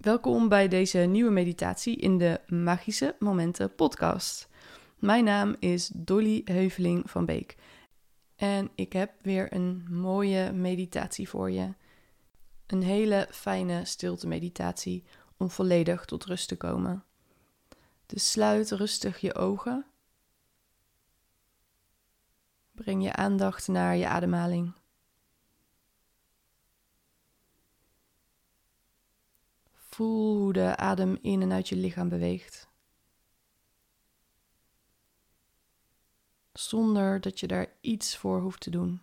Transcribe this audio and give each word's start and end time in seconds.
Welkom 0.00 0.48
bij 0.48 0.68
deze 0.68 0.98
nieuwe 0.98 1.30
meditatie 1.30 1.96
in 1.96 2.18
de 2.18 2.40
Magische 2.46 3.16
Momenten 3.18 3.74
podcast. 3.74 4.48
Mijn 4.98 5.24
naam 5.24 5.56
is 5.58 5.90
Dolly 5.94 6.42
Heuveling 6.44 7.10
van 7.10 7.24
Beek 7.24 7.56
en 8.36 8.70
ik 8.74 8.92
heb 8.92 9.12
weer 9.22 9.54
een 9.54 9.86
mooie 9.90 10.52
meditatie 10.52 11.28
voor 11.28 11.50
je. 11.50 11.74
Een 12.66 12.82
hele 12.82 13.26
fijne 13.30 13.84
stilte 13.84 14.26
meditatie 14.26 15.04
om 15.36 15.50
volledig 15.50 16.04
tot 16.04 16.24
rust 16.24 16.48
te 16.48 16.56
komen. 16.56 17.04
Dus 18.06 18.30
sluit 18.30 18.70
rustig 18.70 19.18
je 19.18 19.34
ogen. 19.34 19.86
Breng 22.72 23.02
je 23.02 23.12
aandacht 23.12 23.68
naar 23.68 23.96
je 23.96 24.08
ademhaling. 24.08 24.72
Voel 29.90 30.36
hoe 30.36 30.52
de 30.52 30.76
adem 30.76 31.18
in 31.20 31.42
en 31.42 31.52
uit 31.52 31.68
je 31.68 31.76
lichaam 31.76 32.08
beweegt. 32.08 32.68
Zonder 36.52 37.20
dat 37.20 37.40
je 37.40 37.46
daar 37.46 37.72
iets 37.80 38.16
voor 38.16 38.40
hoeft 38.40 38.60
te 38.60 38.70
doen. 38.70 39.00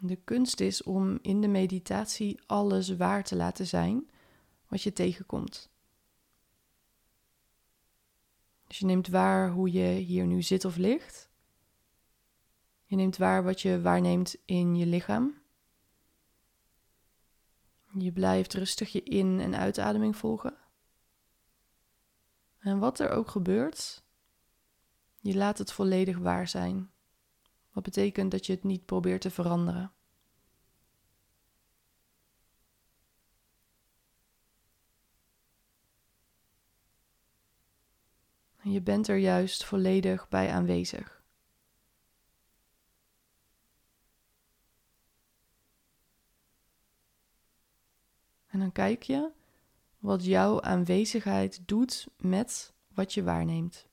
De 0.00 0.16
kunst 0.16 0.60
is 0.60 0.82
om 0.82 1.18
in 1.22 1.40
de 1.40 1.48
meditatie 1.48 2.40
alles 2.46 2.96
waar 2.96 3.24
te 3.24 3.36
laten 3.36 3.66
zijn 3.66 4.10
wat 4.68 4.82
je 4.82 4.92
tegenkomt. 4.92 5.70
Dus 8.66 8.78
je 8.78 8.84
neemt 8.84 9.08
waar 9.08 9.50
hoe 9.50 9.72
je 9.72 9.88
hier 9.88 10.26
nu 10.26 10.42
zit 10.42 10.64
of 10.64 10.76
ligt. 10.76 11.30
Je 12.84 12.96
neemt 12.96 13.16
waar 13.16 13.44
wat 13.44 13.60
je 13.60 13.80
waarneemt 13.80 14.36
in 14.44 14.76
je 14.76 14.86
lichaam. 14.86 15.42
Je 17.98 18.12
blijft 18.12 18.54
rustig 18.54 18.92
je 18.92 19.02
in- 19.02 19.40
en 19.40 19.56
uitademing 19.56 20.16
volgen. 20.16 20.56
En 22.58 22.78
wat 22.78 22.98
er 22.98 23.10
ook 23.10 23.28
gebeurt, 23.28 24.02
je 25.20 25.36
laat 25.36 25.58
het 25.58 25.72
volledig 25.72 26.18
waar 26.18 26.48
zijn. 26.48 26.90
Wat 27.72 27.82
betekent 27.82 28.30
dat 28.30 28.46
je 28.46 28.52
het 28.52 28.64
niet 28.64 28.84
probeert 28.84 29.20
te 29.20 29.30
veranderen. 29.30 29.92
Je 38.72 38.80
bent 38.82 39.08
er 39.08 39.16
juist 39.16 39.64
volledig 39.64 40.28
bij 40.28 40.50
aanwezig. 40.52 41.22
En 48.46 48.58
dan 48.58 48.72
kijk 48.72 49.02
je 49.02 49.30
wat 49.98 50.24
jouw 50.24 50.60
aanwezigheid 50.60 51.68
doet 51.68 52.08
met 52.16 52.72
wat 52.94 53.14
je 53.14 53.22
waarneemt. 53.22 53.86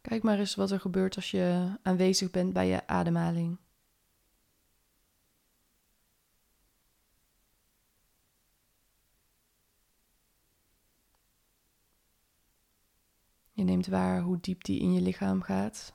Kijk 0.00 0.22
maar 0.22 0.38
eens 0.38 0.54
wat 0.54 0.70
er 0.70 0.80
gebeurt 0.80 1.16
als 1.16 1.30
je 1.30 1.78
aanwezig 1.82 2.30
bent 2.30 2.52
bij 2.52 2.66
je 2.68 2.86
ademhaling. 2.86 3.58
Je 13.62 13.68
neemt 13.68 13.86
waar 13.86 14.20
hoe 14.20 14.40
diep 14.40 14.64
die 14.64 14.80
in 14.80 14.92
je 14.92 15.00
lichaam 15.00 15.42
gaat. 15.42 15.94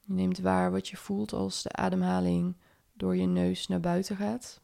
Je 0.00 0.12
neemt 0.12 0.38
waar 0.38 0.70
wat 0.70 0.88
je 0.88 0.96
voelt 0.96 1.32
als 1.32 1.62
de 1.62 1.72
ademhaling 1.72 2.56
door 2.92 3.16
je 3.16 3.26
neus 3.26 3.66
naar 3.66 3.80
buiten 3.80 4.16
gaat. 4.16 4.60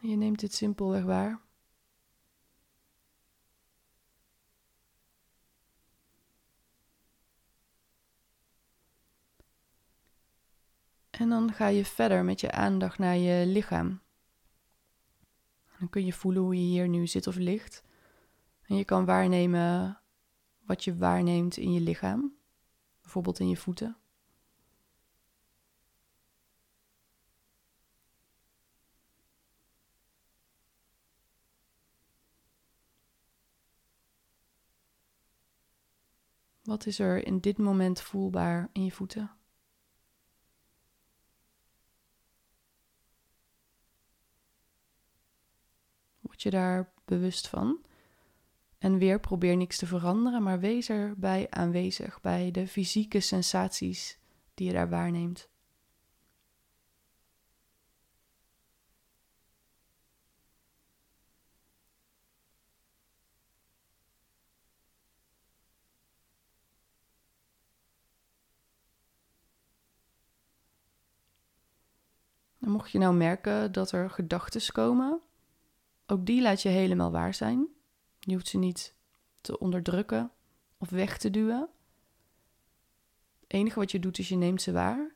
Je 0.00 0.16
neemt 0.16 0.40
dit 0.40 0.54
simpelweg 0.54 1.04
waar. 1.04 1.46
En 11.18 11.25
dan 11.36 11.52
ga 11.52 11.66
je 11.66 11.84
verder 11.84 12.24
met 12.24 12.40
je 12.40 12.50
aandacht 12.50 12.98
naar 12.98 13.16
je 13.16 13.46
lichaam. 13.46 14.00
Dan 15.78 15.88
kun 15.88 16.04
je 16.04 16.12
voelen 16.12 16.42
hoe 16.42 16.54
je 16.54 16.60
hier 16.60 16.88
nu 16.88 17.06
zit 17.06 17.26
of 17.26 17.36
ligt. 17.36 17.82
En 18.62 18.76
je 18.76 18.84
kan 18.84 19.04
waarnemen 19.04 20.00
wat 20.66 20.84
je 20.84 20.96
waarneemt 20.96 21.56
in 21.56 21.72
je 21.72 21.80
lichaam, 21.80 22.36
bijvoorbeeld 23.00 23.38
in 23.38 23.48
je 23.48 23.56
voeten. 23.56 23.96
Wat 36.62 36.86
is 36.86 36.98
er 36.98 37.26
in 37.26 37.40
dit 37.40 37.58
moment 37.58 38.00
voelbaar 38.00 38.68
in 38.72 38.84
je 38.84 38.92
voeten? 38.92 39.30
Je 46.46 46.52
daar 46.52 46.92
bewust 47.04 47.48
van? 47.48 47.80
En 48.78 48.98
weer 48.98 49.20
probeer 49.20 49.56
niks 49.56 49.78
te 49.78 49.86
veranderen, 49.86 50.42
maar 50.42 50.60
wees 50.60 50.88
erbij 50.88 51.46
aanwezig 51.50 52.20
bij 52.20 52.50
de 52.50 52.66
fysieke 52.66 53.20
sensaties 53.20 54.18
die 54.54 54.66
je 54.66 54.72
daar 54.72 54.88
waarneemt. 54.88 55.48
Mocht 72.58 72.90
je 72.90 72.98
nou 72.98 73.14
merken 73.14 73.72
dat 73.72 73.92
er 73.92 74.10
gedachten 74.10 74.72
komen, 74.72 75.20
ook 76.06 76.26
die 76.26 76.42
laat 76.42 76.62
je 76.62 76.68
helemaal 76.68 77.10
waar 77.10 77.34
zijn. 77.34 77.66
Je 78.18 78.32
hoeft 78.32 78.48
ze 78.48 78.58
niet 78.58 78.94
te 79.40 79.58
onderdrukken 79.58 80.30
of 80.78 80.90
weg 80.90 81.18
te 81.18 81.30
duwen. 81.30 81.68
Het 83.40 83.52
enige 83.52 83.78
wat 83.78 83.90
je 83.90 83.98
doet 83.98 84.18
is 84.18 84.28
je 84.28 84.36
neemt 84.36 84.62
ze 84.62 84.72
waar 84.72 85.14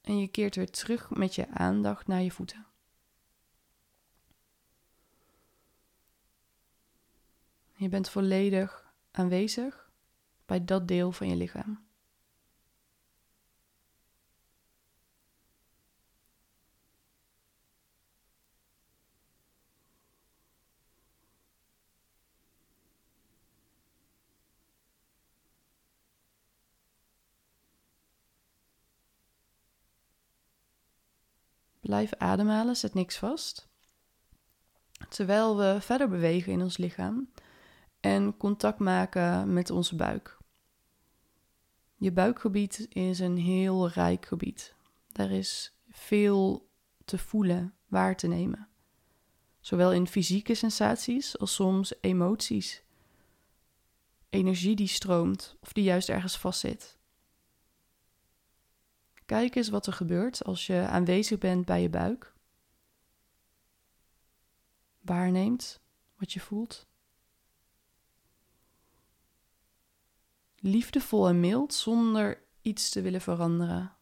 en 0.00 0.18
je 0.18 0.28
keert 0.28 0.56
weer 0.56 0.70
terug 0.70 1.10
met 1.10 1.34
je 1.34 1.48
aandacht 1.48 2.06
naar 2.06 2.22
je 2.22 2.30
voeten. 2.30 2.66
Je 7.76 7.88
bent 7.88 8.08
volledig 8.08 8.92
aanwezig 9.10 9.90
bij 10.46 10.64
dat 10.64 10.88
deel 10.88 11.12
van 11.12 11.28
je 11.28 11.36
lichaam. 11.36 11.84
Blijf 31.92 32.14
ademhalen, 32.18 32.76
zet 32.76 32.94
niks 32.94 33.16
vast. 33.16 33.68
Terwijl 35.08 35.56
we 35.56 35.76
verder 35.80 36.08
bewegen 36.08 36.52
in 36.52 36.62
ons 36.62 36.76
lichaam 36.76 37.30
en 38.00 38.36
contact 38.36 38.78
maken 38.78 39.52
met 39.52 39.70
onze 39.70 39.96
buik. 39.96 40.38
Je 41.96 42.12
buikgebied 42.12 42.86
is 42.88 43.18
een 43.18 43.36
heel 43.36 43.88
rijk 43.88 44.26
gebied. 44.26 44.74
Daar 45.12 45.30
is 45.30 45.78
veel 45.88 46.68
te 47.04 47.18
voelen, 47.18 47.74
waar 47.86 48.16
te 48.16 48.26
nemen. 48.26 48.68
Zowel 49.60 49.92
in 49.92 50.06
fysieke 50.06 50.54
sensaties 50.54 51.38
als 51.38 51.54
soms 51.54 51.94
emoties. 52.00 52.82
Energie 54.30 54.76
die 54.76 54.88
stroomt 54.88 55.56
of 55.60 55.72
die 55.72 55.84
juist 55.84 56.08
ergens 56.08 56.36
vastzit. 56.38 56.98
Kijk 59.32 59.54
eens 59.54 59.68
wat 59.68 59.86
er 59.86 59.92
gebeurt 59.92 60.44
als 60.44 60.66
je 60.66 60.86
aanwezig 60.86 61.38
bent 61.38 61.64
bij 61.64 61.82
je 61.82 61.88
buik. 61.90 62.34
Waarneemt 65.00 65.80
wat 66.16 66.32
je 66.32 66.40
voelt. 66.40 66.86
Liefdevol 70.56 71.28
en 71.28 71.40
mild 71.40 71.74
zonder 71.74 72.42
iets 72.62 72.90
te 72.90 73.02
willen 73.02 73.20
veranderen. 73.20 73.96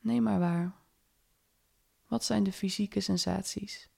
Neem 0.00 0.22
maar 0.22 0.38
waar. 0.38 0.74
Wat 2.06 2.24
zijn 2.24 2.42
de 2.42 2.52
fysieke 2.52 3.00
sensaties? 3.00 3.92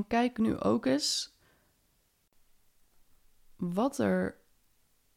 En 0.00 0.06
kijk 0.06 0.38
nu 0.38 0.58
ook 0.58 0.86
eens 0.86 1.36
wat 3.56 3.98
er 3.98 4.36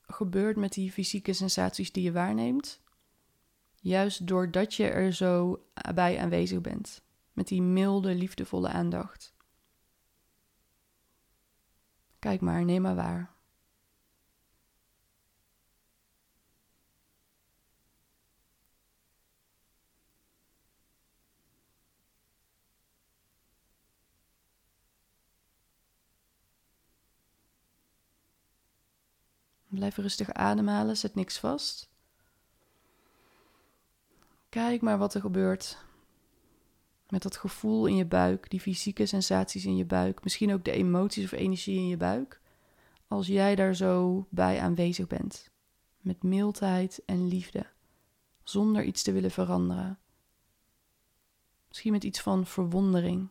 gebeurt 0.01 0.57
met 0.57 0.73
die 0.73 0.91
fysieke 0.91 1.33
sensaties 1.33 1.91
die 1.91 2.03
je 2.03 2.11
waarneemt. 2.11 2.81
Juist 3.75 4.27
doordat 4.27 4.73
je 4.73 4.87
er 4.87 5.13
zo 5.13 5.65
bij 5.95 6.19
aanwezig 6.19 6.61
bent. 6.61 7.03
Met 7.33 7.47
die 7.47 7.61
milde, 7.61 8.15
liefdevolle 8.15 8.69
aandacht. 8.69 9.35
Kijk 12.19 12.41
maar, 12.41 12.65
neem 12.65 12.81
maar 12.81 12.95
waar. 12.95 13.32
Blijf 29.73 29.97
rustig 29.97 30.33
ademhalen, 30.33 30.97
zet 30.97 31.15
niks 31.15 31.37
vast. 31.37 31.89
Kijk 34.49 34.81
maar 34.81 34.97
wat 34.97 35.13
er 35.13 35.21
gebeurt 35.21 35.77
met 37.09 37.21
dat 37.21 37.37
gevoel 37.37 37.85
in 37.85 37.95
je 37.95 38.05
buik, 38.05 38.49
die 38.49 38.59
fysieke 38.59 39.05
sensaties 39.05 39.65
in 39.65 39.75
je 39.75 39.85
buik, 39.85 40.23
misschien 40.23 40.53
ook 40.53 40.63
de 40.63 40.71
emoties 40.71 41.23
of 41.23 41.31
energie 41.31 41.77
in 41.77 41.87
je 41.87 41.97
buik, 41.97 42.41
als 43.07 43.27
jij 43.27 43.55
daar 43.55 43.75
zo 43.75 44.25
bij 44.29 44.59
aanwezig 44.59 45.07
bent, 45.07 45.51
met 45.99 46.23
mildheid 46.23 47.01
en 47.05 47.27
liefde, 47.27 47.65
zonder 48.43 48.83
iets 48.83 49.03
te 49.03 49.11
willen 49.11 49.31
veranderen. 49.31 49.99
Misschien 51.67 51.91
met 51.91 52.03
iets 52.03 52.21
van 52.21 52.45
verwondering. 52.45 53.29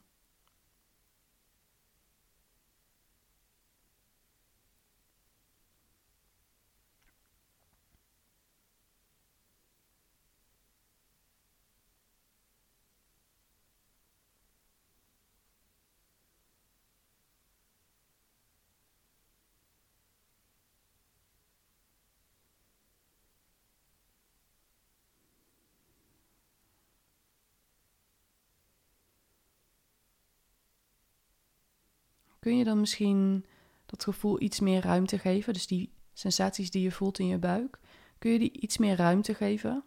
Kun 32.43 32.57
je 32.57 32.65
dan 32.65 32.81
misschien 32.81 33.45
dat 33.87 34.05
gevoel 34.05 34.41
iets 34.41 34.61
meer 34.61 34.83
ruimte 34.83 35.19
geven? 35.19 35.53
Dus 35.53 35.67
die 35.67 35.93
sensaties 36.13 36.71
die 36.71 36.83
je 36.83 36.91
voelt 36.91 37.19
in 37.19 37.27
je 37.27 37.39
buik, 37.39 37.79
kun 38.19 38.31
je 38.31 38.39
die 38.39 38.61
iets 38.61 38.79
meer 38.79 38.97
ruimte 38.97 39.35
geven? 39.35 39.85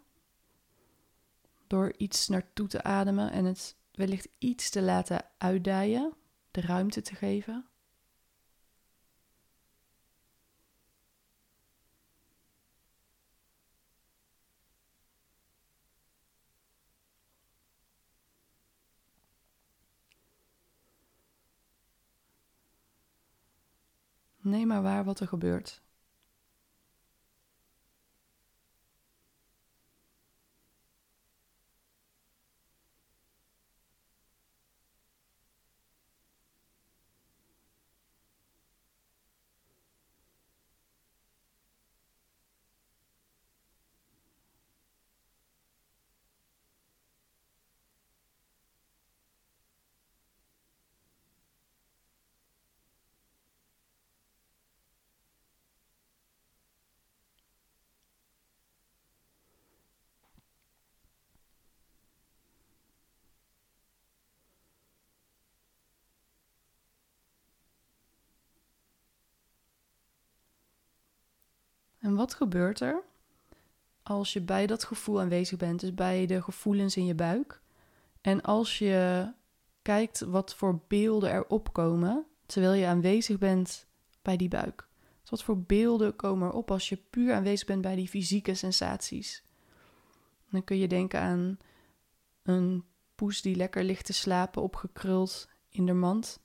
Door 1.66 1.94
iets 1.96 2.28
naartoe 2.28 2.68
te 2.68 2.82
ademen 2.82 3.30
en 3.30 3.44
het 3.44 3.76
wellicht 3.92 4.28
iets 4.38 4.70
te 4.70 4.82
laten 4.82 5.24
uitdijen, 5.38 6.12
de 6.50 6.60
ruimte 6.60 7.02
te 7.02 7.14
geven. 7.14 7.66
Neem 24.46 24.66
maar 24.66 24.82
waar 24.82 25.04
wat 25.04 25.20
er 25.20 25.28
gebeurt. 25.28 25.82
En 72.06 72.14
wat 72.14 72.34
gebeurt 72.34 72.80
er 72.80 73.02
als 74.02 74.32
je 74.32 74.40
bij 74.40 74.66
dat 74.66 74.84
gevoel 74.84 75.20
aanwezig 75.20 75.58
bent, 75.58 75.80
dus 75.80 75.94
bij 75.94 76.26
de 76.26 76.42
gevoelens 76.42 76.96
in 76.96 77.04
je 77.06 77.14
buik? 77.14 77.60
En 78.20 78.42
als 78.42 78.78
je 78.78 79.32
kijkt 79.82 80.20
wat 80.20 80.54
voor 80.54 80.80
beelden 80.88 81.30
er 81.30 81.46
opkomen 81.46 82.26
terwijl 82.46 82.72
je 82.72 82.86
aanwezig 82.86 83.38
bent 83.38 83.86
bij 84.22 84.36
die 84.36 84.48
buik. 84.48 84.88
Dus 85.20 85.30
wat 85.30 85.42
voor 85.42 85.58
beelden 85.58 86.16
komen 86.16 86.48
er 86.48 86.54
op 86.54 86.70
als 86.70 86.88
je 86.88 86.96
puur 87.10 87.34
aanwezig 87.34 87.66
bent 87.66 87.82
bij 87.82 87.96
die 87.96 88.08
fysieke 88.08 88.54
sensaties? 88.54 89.44
Dan 90.50 90.64
kun 90.64 90.76
je 90.76 90.88
denken 90.88 91.20
aan 91.20 91.58
een 92.42 92.84
poes 93.14 93.42
die 93.42 93.56
lekker 93.56 93.84
ligt 93.84 94.04
te 94.04 94.12
slapen, 94.12 94.62
opgekruld 94.62 95.48
in 95.68 95.86
de 95.86 95.94
mand. 95.94 96.40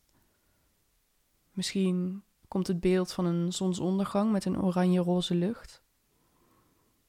Misschien 1.52 2.24
komt 2.52 2.68
het 2.68 2.80
beeld 2.80 3.12
van 3.12 3.26
een 3.26 3.54
zonsondergang 3.54 4.32
met 4.32 4.46
een 4.46 4.62
oranje-roze 4.62 5.36
lucht. 5.36 5.84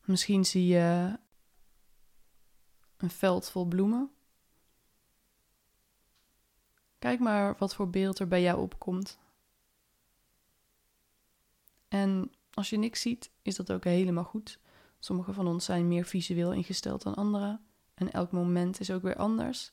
Misschien 0.04 0.44
zie 0.44 0.66
je 0.66 1.18
een 2.96 3.10
veld 3.10 3.50
vol 3.50 3.64
bloemen. 3.64 4.10
Kijk 6.98 7.20
maar 7.20 7.56
wat 7.58 7.74
voor 7.74 7.90
beeld 7.90 8.18
er 8.18 8.28
bij 8.28 8.42
jou 8.42 8.60
opkomt. 8.60 9.18
En 11.88 12.32
als 12.50 12.70
je 12.70 12.76
niks 12.76 13.00
ziet, 13.00 13.30
is 13.42 13.56
dat 13.56 13.72
ook 13.72 13.84
helemaal 13.84 14.24
goed. 14.24 14.58
Sommige 14.98 15.32
van 15.32 15.46
ons 15.46 15.64
zijn 15.64 15.88
meer 15.88 16.04
visueel 16.04 16.52
ingesteld 16.52 17.02
dan 17.02 17.14
anderen. 17.14 17.64
En 17.94 18.12
elk 18.12 18.32
moment 18.32 18.80
is 18.80 18.90
ook 18.90 19.02
weer 19.02 19.16
anders. 19.16 19.72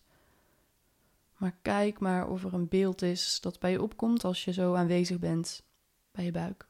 Maar 1.39 1.57
kijk 1.61 1.99
maar 1.99 2.29
of 2.29 2.43
er 2.43 2.53
een 2.53 2.67
beeld 2.67 3.01
is 3.01 3.39
dat 3.41 3.59
bij 3.59 3.71
je 3.71 3.81
opkomt 3.81 4.23
als 4.23 4.45
je 4.45 4.53
zo 4.53 4.73
aanwezig 4.73 5.19
bent 5.19 5.63
bij 6.11 6.23
je 6.23 6.31
buik. 6.31 6.68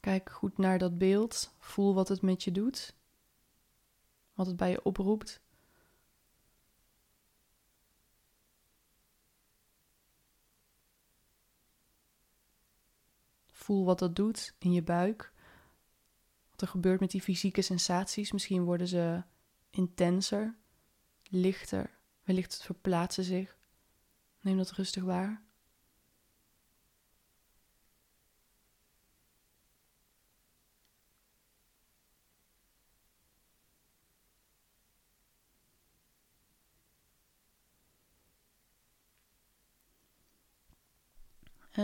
Kijk 0.00 0.30
goed 0.30 0.58
naar 0.58 0.78
dat 0.78 0.98
beeld. 0.98 1.54
Voel 1.58 1.94
wat 1.94 2.08
het 2.08 2.22
met 2.22 2.42
je 2.42 2.52
doet. 2.52 2.94
Wat 4.34 4.46
het 4.46 4.56
bij 4.56 4.70
je 4.70 4.82
oproept. 4.82 5.40
Voel 13.46 13.84
wat 13.84 13.98
dat 13.98 14.16
doet 14.16 14.54
in 14.58 14.72
je 14.72 14.82
buik. 14.82 15.32
Wat 16.50 16.60
er 16.60 16.68
gebeurt 16.68 17.00
met 17.00 17.10
die 17.10 17.22
fysieke 17.22 17.62
sensaties. 17.62 18.32
Misschien 18.32 18.64
worden 18.64 18.88
ze 18.88 19.22
intenser, 19.70 20.56
lichter. 21.22 21.98
Wellicht 22.22 22.62
verplaatsen 22.62 23.24
zich. 23.24 23.58
Neem 24.40 24.56
dat 24.56 24.70
rustig 24.70 25.02
waar. 25.02 25.42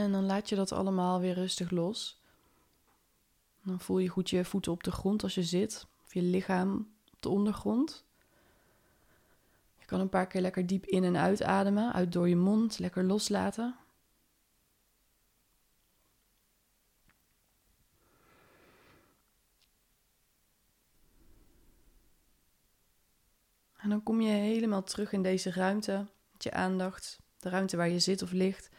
En 0.02 0.12
dan 0.12 0.26
laat 0.26 0.48
je 0.48 0.54
dat 0.54 0.72
allemaal 0.72 1.20
weer 1.20 1.34
rustig 1.34 1.70
los. 1.70 2.20
Dan 3.62 3.80
voel 3.80 3.98
je 3.98 4.08
goed 4.08 4.30
je 4.30 4.44
voeten 4.44 4.72
op 4.72 4.82
de 4.82 4.90
grond 4.90 5.22
als 5.22 5.34
je 5.34 5.42
zit, 5.42 5.86
of 6.04 6.14
je 6.14 6.22
lichaam 6.22 6.88
op 7.12 7.22
de 7.22 7.28
ondergrond. 7.28 8.04
Je 9.78 9.84
kan 9.86 10.00
een 10.00 10.08
paar 10.08 10.26
keer 10.26 10.40
lekker 10.40 10.66
diep 10.66 10.86
in 10.86 11.04
en 11.04 11.16
uitademen, 11.16 11.92
uit 11.92 12.12
door 12.12 12.28
je 12.28 12.36
mond, 12.36 12.78
lekker 12.78 13.04
loslaten. 13.04 13.76
En 23.76 23.88
dan 23.88 24.02
kom 24.02 24.20
je 24.20 24.30
helemaal 24.30 24.82
terug 24.82 25.12
in 25.12 25.22
deze 25.22 25.50
ruimte 25.50 26.06
met 26.32 26.42
je 26.42 26.52
aandacht, 26.52 27.18
de 27.38 27.48
ruimte 27.48 27.76
waar 27.76 27.88
je 27.88 27.98
zit 27.98 28.22
of 28.22 28.32
ligt 28.32 28.70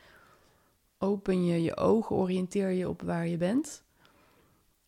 open 0.98 1.46
je 1.46 1.62
je 1.62 1.77
ogen, 1.77 2.16
oriënteer 2.16 2.70
je 2.70 2.89
op 2.89 3.01
waar 3.01 3.27
je 3.27 3.38
bent. 3.38 3.84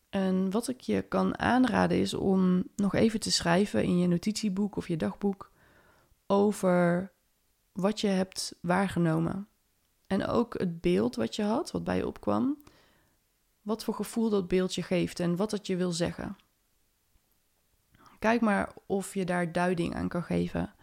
En 0.08 0.50
wat 0.50 0.68
ik 0.68 0.80
je 0.80 1.02
kan 1.02 1.38
aanraden 1.38 1.98
is 1.98 2.14
om 2.14 2.64
nog 2.76 2.94
even 2.94 3.20
te 3.20 3.30
schrijven 3.30 3.82
in 3.82 3.98
je 3.98 4.06
notitieboek 4.06 4.76
of 4.76 4.88
je 4.88 4.96
dagboek 4.96 5.50
over 6.26 7.12
wat 7.72 8.00
je 8.00 8.06
hebt 8.06 8.54
waargenomen. 8.60 9.48
En 10.06 10.26
ook 10.26 10.58
het 10.58 10.80
beeld 10.80 11.16
wat 11.16 11.36
je 11.36 11.42
had, 11.42 11.70
wat 11.70 11.84
bij 11.84 11.96
je 11.96 12.06
opkwam. 12.06 12.58
Wat 13.62 13.84
voor 13.84 13.94
gevoel 13.94 14.30
dat 14.30 14.48
beeldje 14.48 14.82
geeft 14.82 15.20
en 15.20 15.36
wat 15.36 15.50
het 15.50 15.66
je 15.66 15.76
wil 15.76 15.92
zeggen. 15.92 16.36
Kijk 18.18 18.40
maar 18.40 18.72
of 18.86 19.14
je 19.14 19.24
daar 19.24 19.52
duiding 19.52 19.94
aan 19.94 20.08
kan 20.08 20.22
geven. 20.22 20.74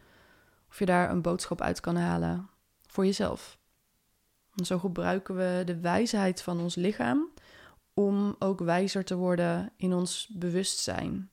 Of 0.69 0.79
je 0.79 0.85
daar 0.85 1.09
een 1.09 1.21
boodschap 1.21 1.61
uit 1.61 1.79
kan 1.79 1.95
halen 1.95 2.49
voor 2.87 3.05
jezelf. 3.05 3.56
En 4.57 4.65
zo 4.65 4.79
gebruiken 4.79 5.35
we 5.35 5.61
de 5.65 5.79
wijsheid 5.79 6.41
van 6.41 6.59
ons 6.59 6.75
lichaam 6.75 7.29
om 7.93 8.35
ook 8.39 8.59
wijzer 8.59 9.05
te 9.05 9.15
worden 9.15 9.71
in 9.75 9.93
ons 9.93 10.29
bewustzijn. 10.33 11.29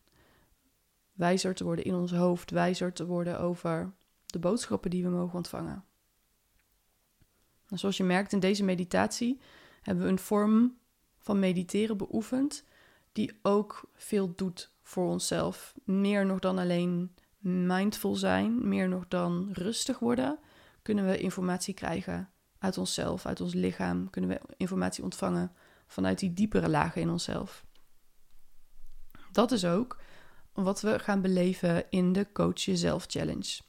Wijzer 1.12 1.54
te 1.54 1.64
worden 1.64 1.84
in 1.84 1.94
ons 1.94 2.12
hoofd, 2.12 2.50
wijzer 2.50 2.92
te 2.92 3.06
worden 3.06 3.40
over 3.40 3.92
de 4.26 4.38
boodschappen 4.38 4.90
die 4.90 5.02
we 5.02 5.08
mogen 5.08 5.36
ontvangen. 5.36 5.84
En 7.68 7.78
zoals 7.78 7.96
je 7.96 8.04
merkt 8.04 8.32
in 8.32 8.40
deze 8.40 8.64
meditatie 8.64 9.40
hebben 9.82 10.04
we 10.04 10.10
een 10.10 10.18
vorm 10.18 10.78
van 11.18 11.38
mediteren 11.38 11.96
beoefend 11.96 12.64
die 13.12 13.38
ook 13.42 13.90
veel 13.94 14.34
doet 14.34 14.72
voor 14.82 15.08
onszelf. 15.08 15.74
Meer 15.84 16.26
nog 16.26 16.38
dan 16.38 16.58
alleen 16.58 17.14
mindful 17.38 18.14
zijn, 18.14 18.68
meer 18.68 18.88
nog 18.88 19.08
dan 19.08 19.48
rustig 19.52 19.98
worden, 19.98 20.38
kunnen 20.82 21.06
we 21.06 21.18
informatie 21.18 21.74
krijgen 21.74 22.33
uit 22.64 22.78
onszelf, 22.78 23.26
uit 23.26 23.40
ons 23.40 23.54
lichaam, 23.54 24.10
kunnen 24.10 24.30
we 24.30 24.40
informatie 24.56 25.04
ontvangen 25.04 25.52
vanuit 25.86 26.18
die 26.18 26.32
diepere 26.32 26.68
lagen 26.68 27.00
in 27.00 27.10
onszelf. 27.10 27.64
Dat 29.32 29.52
is 29.52 29.64
ook 29.64 30.00
wat 30.52 30.80
we 30.80 30.98
gaan 30.98 31.20
beleven 31.20 31.90
in 31.90 32.12
de 32.12 32.26
Coach 32.32 32.60
Jezelf 32.60 33.04
Challenge. 33.08 33.60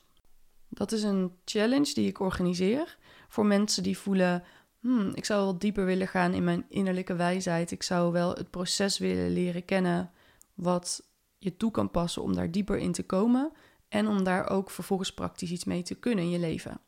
Dat 0.70 0.92
is 0.92 1.04
een 1.04 1.32
challenge 1.46 1.94
die 1.94 2.08
ik 2.08 2.20
organiseer 2.20 2.98
voor 3.28 3.46
mensen 3.46 3.84
die 3.84 3.98
voelen: 3.98 4.44
hmm, 4.80 5.12
ik 5.14 5.26
zou 5.26 5.44
wel 5.44 5.58
dieper 5.58 5.86
willen 5.86 6.08
gaan 6.08 6.34
in 6.34 6.44
mijn 6.44 6.66
innerlijke 6.70 7.16
wijsheid. 7.16 7.72
Ik 7.72 7.84
zou 7.84 8.12
wel 8.12 8.34
het 8.34 8.50
proces 8.50 8.98
willen 8.98 9.34
leren 9.34 9.66
kennen 9.66 10.12
wat 10.54 11.10
je 11.38 11.58
toe 11.58 11.72
kan 11.72 11.92
passen 11.92 12.22
om 12.22 12.36
daar 12.36 12.52
dieper 12.52 12.78
in 12.78 12.92
te 12.92 13.04
komen 13.04 13.52
en 13.90 14.08
om 14.08 14.24
daar 14.24 14.50
ook 14.50 14.70
vervolgens 14.70 15.14
praktisch 15.14 15.52
iets 15.52 15.64
mee 15.64 15.84
te 15.84 15.96
kunnen 15.96 16.24
in 16.24 16.30
je 16.30 16.40
leven. 16.40 16.80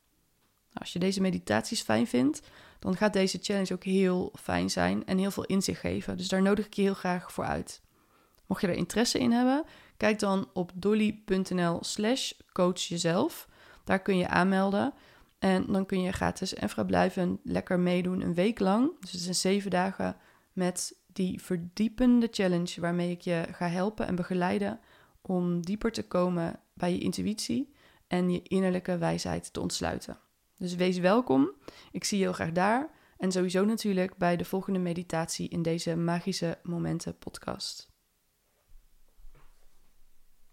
Als 0.80 0.94
je 0.94 1.00
deze 1.00 1.22
meditaties 1.22 1.82
fijn 1.82 2.08
vindt, 2.08 2.42
dan 2.80 2.96
gaat 2.96 3.14
deze 3.14 3.38
challenge 3.42 3.74
ook 3.74 3.84
heel 3.84 4.32
fijn 4.40 4.70
zijn 4.70 5.06
en 5.06 5.18
heel 5.18 5.32
veel 5.32 5.46
inzicht 5.46 5.80
geven. 5.80 6.18
Dus 6.18 6.28
daar 6.28 6.42
nodig 6.42 6.66
ik 6.66 6.74
je 6.74 6.82
heel 6.82 6.94
graag 6.94 7.32
voor 7.32 7.46
uit. 7.46 7.82
Mocht 8.46 8.62
je 8.62 8.68
er 8.68 8.74
interesse 8.74 9.20
in 9.20 9.32
hebben, 9.32 9.64
kijk 9.98 10.20
dan 10.20 10.50
op 10.54 10.72
dolly.nl 10.76 11.78
slash 11.84 12.32
coach 12.54 12.80
jezelf. 12.80 13.48
Daar 13.84 14.02
kun 14.02 14.18
je 14.18 14.28
aanmelden. 14.28 14.94
En 15.40 15.66
dan 15.66 15.86
kun 15.86 16.02
je 16.02 16.12
gratis 16.12 16.54
en 16.54 16.70
vrijblijvend 16.70 17.40
lekker 17.44 17.80
meedoen 17.80 18.22
een 18.22 18.34
week 18.34 18.60
lang. 18.60 18.92
Dus 19.00 19.12
het 19.12 19.22
zijn 19.22 19.36
zeven 19.36 19.72
dagen 19.72 20.16
met 20.54 20.96
die 21.14 21.42
verdiepende 21.42 22.28
challenge 22.32 22.82
waarmee 22.82 23.12
ik 23.12 23.22
je 23.22 23.46
ga 23.52 23.68
helpen 23.68 24.08
en 24.08 24.16
begeleiden 24.16 24.80
om 25.22 25.62
dieper 25.62 25.92
te 25.92 26.08
komen 26.08 26.60
bij 26.74 26.92
je 26.92 27.00
intuïtie 27.00 27.74
en 28.08 28.30
je 28.32 28.42
innerlijke 28.44 28.98
wijsheid 28.98 29.54
te 29.54 29.60
ontsluiten. 29.60 30.18
Dus 30.58 30.76
wees 30.76 30.98
welkom. 30.98 31.52
Ik 31.92 32.04
zie 32.04 32.18
je 32.18 32.24
heel 32.24 32.34
graag 32.34 32.52
daar. 32.52 32.90
En 33.18 33.32
sowieso 33.32 33.66
natuurlijk 33.66 34.18
bij 34.18 34.38
de 34.38 34.46
volgende 34.46 34.80
meditatie 34.80 35.50
in 35.50 35.62
deze 35.62 35.96
Magische 35.96 36.58
Momenten 36.64 37.18
podcast. 37.18 37.97